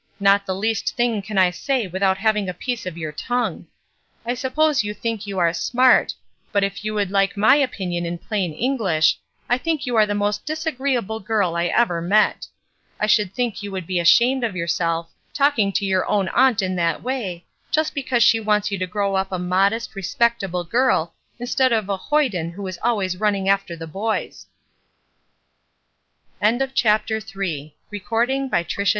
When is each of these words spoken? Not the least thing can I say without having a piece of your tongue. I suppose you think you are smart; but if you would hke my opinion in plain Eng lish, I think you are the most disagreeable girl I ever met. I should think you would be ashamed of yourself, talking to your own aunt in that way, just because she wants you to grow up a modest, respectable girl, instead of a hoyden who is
Not 0.19 0.47
the 0.47 0.55
least 0.55 0.95
thing 0.95 1.21
can 1.21 1.37
I 1.37 1.51
say 1.51 1.85
without 1.85 2.17
having 2.17 2.49
a 2.49 2.55
piece 2.55 2.87
of 2.87 2.97
your 2.97 3.11
tongue. 3.11 3.67
I 4.25 4.33
suppose 4.33 4.83
you 4.83 4.95
think 4.95 5.27
you 5.27 5.37
are 5.37 5.53
smart; 5.53 6.15
but 6.51 6.63
if 6.63 6.83
you 6.83 6.95
would 6.95 7.11
hke 7.11 7.37
my 7.37 7.55
opinion 7.57 8.07
in 8.07 8.17
plain 8.17 8.51
Eng 8.51 8.77
lish, 8.79 9.19
I 9.47 9.59
think 9.59 9.85
you 9.85 9.95
are 9.95 10.07
the 10.07 10.15
most 10.15 10.43
disagreeable 10.43 11.19
girl 11.19 11.55
I 11.55 11.65
ever 11.67 12.01
met. 12.01 12.47
I 12.99 13.05
should 13.05 13.31
think 13.35 13.61
you 13.61 13.71
would 13.71 13.85
be 13.85 13.99
ashamed 13.99 14.43
of 14.43 14.55
yourself, 14.55 15.11
talking 15.35 15.71
to 15.73 15.85
your 15.85 16.07
own 16.07 16.29
aunt 16.29 16.63
in 16.63 16.75
that 16.77 17.03
way, 17.03 17.45
just 17.69 17.93
because 17.93 18.23
she 18.23 18.39
wants 18.39 18.71
you 18.71 18.79
to 18.79 18.87
grow 18.87 19.13
up 19.13 19.31
a 19.31 19.37
modest, 19.37 19.93
respectable 19.95 20.63
girl, 20.63 21.13
instead 21.37 21.71
of 21.71 21.89
a 21.89 21.97
hoyden 22.09 22.49
who 22.53 22.65
is 22.65 22.79